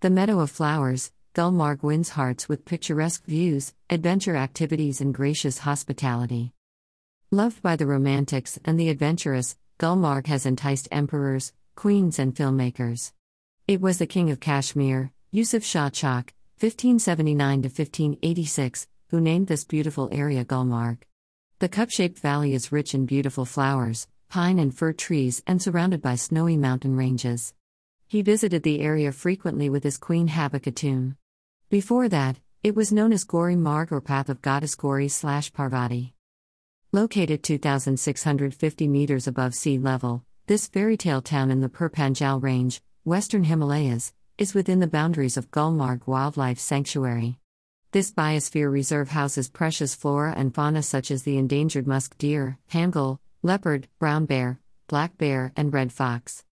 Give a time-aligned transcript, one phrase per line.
[0.00, 6.52] The Meadow of Flowers, Gulmarg wins hearts with picturesque views, adventure activities, and gracious hospitality.
[7.32, 13.10] Loved by the romantics and the adventurous, Gulmarg has enticed emperors, queens, and filmmakers.
[13.66, 20.08] It was the king of Kashmir, Yusuf Shah Chak, 1579 1586, who named this beautiful
[20.12, 20.98] area Gulmarg.
[21.58, 26.00] The cup shaped valley is rich in beautiful flowers, pine and fir trees, and surrounded
[26.00, 27.52] by snowy mountain ranges.
[28.10, 31.16] He visited the area frequently with his queen Habba Khatoon.
[31.68, 36.14] Before that, it was known as Gori Marg or Path of Goddess Gori slash Parvati.
[36.90, 42.80] Located 2,650 meters above sea level, this fairy tale town in the Pir Panjal Range,
[43.04, 47.38] Western Himalayas, is within the boundaries of Gulmarg Wildlife Sanctuary.
[47.92, 53.18] This biosphere reserve houses precious flora and fauna such as the endangered musk deer, hangul,
[53.42, 56.46] leopard, brown bear, black bear, and red fox.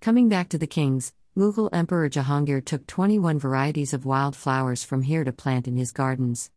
[0.00, 5.02] Coming back to the kings, Mughal Emperor Jahangir took 21 varieties of wild flowers from
[5.02, 6.50] here to plant in his gardens.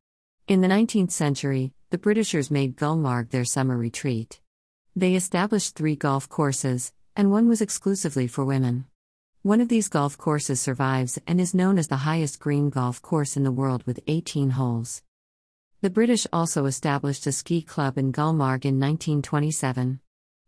[0.48, 4.40] In the 19th century, the Britishers made Gulmarg their summer retreat.
[4.96, 8.85] They established three golf courses, and one was exclusively for women.
[9.41, 13.35] One of these golf courses survives and is known as the highest green golf course
[13.35, 15.01] in the world with 18 holes.
[15.81, 20.01] The British also established a ski club in Gulmarg in 1927.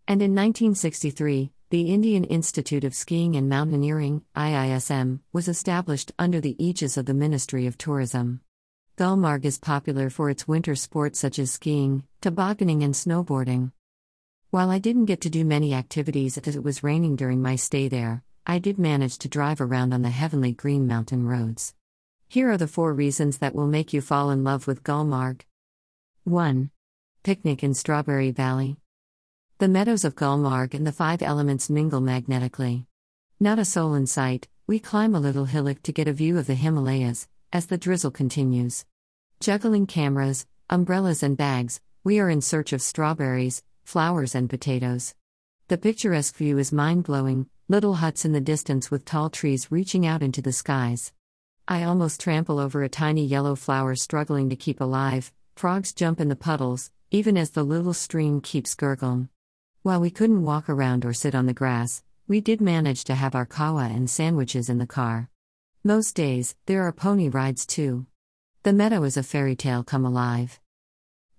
[0.08, 6.62] And in 1963, the Indian Institute of Skiing and Mountaineering, IISM, was established under the
[6.62, 8.42] aegis of the Ministry of Tourism.
[8.98, 13.72] Gulmarg is popular for its winter sports such as skiing, tobogganing, and snowboarding.
[14.50, 17.88] While I didn't get to do many activities as it was raining during my stay
[17.88, 21.74] there, I did manage to drive around on the heavenly green mountain roads.
[22.28, 25.44] Here are the four reasons that will make you fall in love with Gulmarg.
[26.26, 26.70] 1.
[27.24, 28.81] Picnic in Strawberry Valley.
[29.62, 32.88] The meadows of Gulmarg and the five elements mingle magnetically.
[33.40, 36.48] Not a soul in sight, we climb a little hillock to get a view of
[36.48, 38.86] the Himalayas, as the drizzle continues.
[39.40, 45.14] Juggling cameras, umbrellas, and bags, we are in search of strawberries, flowers, and potatoes.
[45.68, 50.08] The picturesque view is mind blowing, little huts in the distance with tall trees reaching
[50.08, 51.14] out into the skies.
[51.68, 56.30] I almost trample over a tiny yellow flower struggling to keep alive, frogs jump in
[56.30, 59.30] the puddles, even as the little stream keeps gurgling.
[59.84, 63.34] While we couldn't walk around or sit on the grass, we did manage to have
[63.34, 65.32] our kahwa and sandwiches in the car.
[65.84, 68.06] Most days, there are pony rides too.
[68.62, 70.60] The meadow is a fairy tale come alive.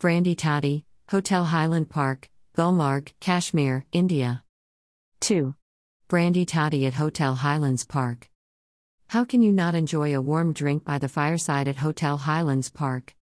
[0.00, 4.42] Brandy Toddy, Hotel Highland Park, Gulmarg, Kashmir, India.
[5.20, 5.54] 2.
[6.08, 8.28] Brandy Toddy at Hotel Highlands Park.
[9.10, 13.14] How can you not enjoy a warm drink by the fireside at Hotel Highlands Park?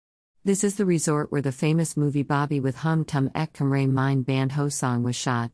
[0.45, 4.23] This is the resort where the famous movie Bobby with Hum Tum Ek Kamre Mein
[4.23, 5.51] Band Ho song was shot.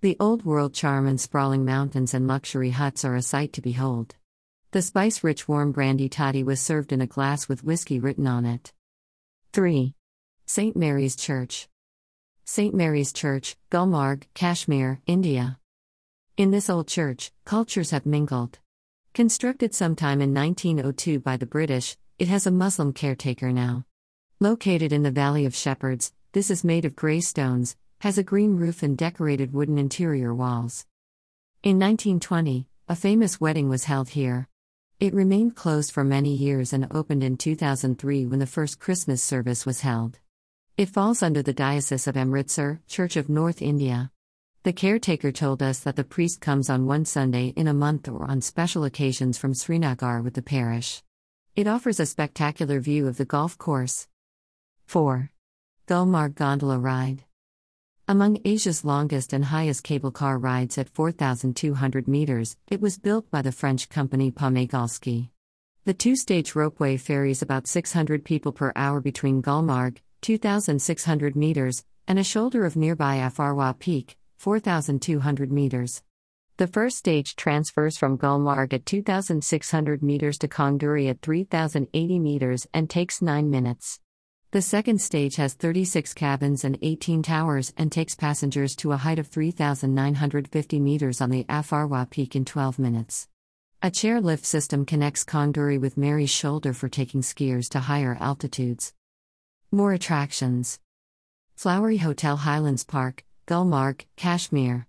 [0.00, 4.16] The old world charm and sprawling mountains and luxury huts are a sight to behold.
[4.72, 8.46] The spice rich warm brandy toddy was served in a glass with whiskey written on
[8.46, 8.72] it.
[9.52, 9.94] 3.
[10.46, 10.74] St.
[10.74, 11.68] Mary's Church.
[12.46, 12.74] St.
[12.74, 15.58] Mary's Church, Gulmarg, Kashmir, India.
[16.38, 18.58] In this old church, cultures have mingled.
[19.12, 23.84] Constructed sometime in 1902 by the British, it has a Muslim caretaker now.
[24.44, 28.58] Located in the Valley of Shepherds, this is made of grey stones, has a green
[28.58, 30.84] roof and decorated wooden interior walls.
[31.62, 34.50] In 1920, a famous wedding was held here.
[35.00, 39.64] It remained closed for many years and opened in 2003 when the first Christmas service
[39.64, 40.18] was held.
[40.76, 44.10] It falls under the Diocese of Amritsar, Church of North India.
[44.62, 48.26] The caretaker told us that the priest comes on one Sunday in a month or
[48.26, 51.02] on special occasions from Srinagar with the parish.
[51.56, 54.06] It offers a spectacular view of the golf course.
[54.94, 55.28] 4.
[55.88, 57.24] Gulmarg Gondola Ride.
[58.06, 63.42] Among Asia's longest and highest cable car rides at 4,200 meters, it was built by
[63.42, 65.30] the French company Pomagalski.
[65.84, 72.20] The two stage ropeway ferries about 600 people per hour between Gulmarg, 2,600 meters, and
[72.20, 76.04] a shoulder of nearby Afarwa Peak, 4,200 meters.
[76.58, 82.88] The first stage transfers from Gulmarg at 2,600 meters to Kongduri at 3,080 meters and
[82.88, 83.98] takes 9 minutes.
[84.54, 89.18] The second stage has 36 cabins and 18 towers and takes passengers to a height
[89.18, 93.26] of 3,950 meters on the Afarwa Peak in 12 minutes.
[93.82, 98.94] A chairlift system connects Kongduri with Mary's Shoulder for taking skiers to higher altitudes.
[99.72, 100.78] More attractions
[101.56, 104.86] Flowery Hotel Highlands Park, Gulmarg, Kashmir.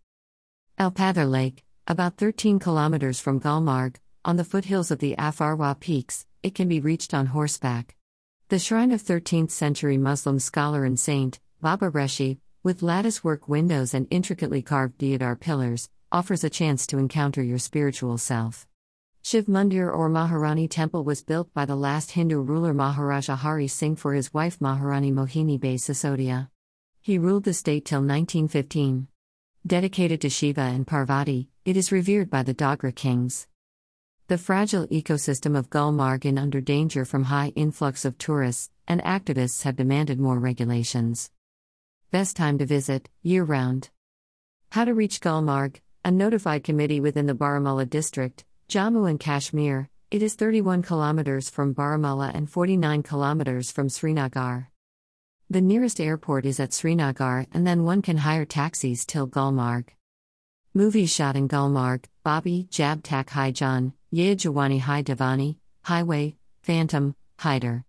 [0.80, 6.54] Alpather Lake, about 13 kilometers from Gulmarg, on the foothills of the Afarwa Peaks, it
[6.54, 7.96] can be reached on horseback.
[8.48, 14.06] The shrine of 13th century Muslim scholar and saint, Baba Reshi, with latticework windows and
[14.12, 18.68] intricately carved deodar pillars, offers a chance to encounter your spiritual self.
[19.24, 23.96] Shiv Mandir or Maharani temple was built by the last Hindu ruler Maharaja Hari Singh
[23.96, 26.50] for his wife Maharani Mohini Bai Sisodia.
[27.02, 29.08] He ruled the state till 1915.
[29.66, 33.48] Dedicated to Shiva and Parvati, it is revered by the Dogra kings.
[34.28, 39.76] The fragile ecosystem of Gulmarg under danger from high influx of tourists, and activists have
[39.76, 41.30] demanded more regulations.
[42.10, 43.92] Best time to visit, year round.
[44.72, 49.90] How to reach Gulmarg, a notified committee within the Baramulla district, Jammu and Kashmir.
[50.10, 54.72] It is 31 kilometers from Baramulla and 49 kilometers from Srinagar.
[55.52, 59.90] The nearest airport is at Srinagar, and then one can hire taxis till Gulmarg.
[60.74, 67.14] Movies shot in Gulmarg Bobby, Jab Tak Hai Jaan, Ye Jawani Hai Deewani, Highway, Phantom,
[67.38, 67.84] Hyder.